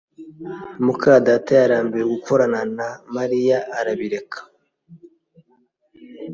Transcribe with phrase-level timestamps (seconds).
[0.83, 4.37] muka data yarambiwe gukorana na Mariya arabireka